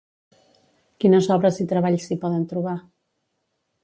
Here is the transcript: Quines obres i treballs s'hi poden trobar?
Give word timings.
Quines 1.03 1.29
obres 1.35 1.59
i 1.63 1.67
treballs 1.73 2.07
s'hi 2.09 2.17
poden 2.23 2.47
trobar? 2.55 2.73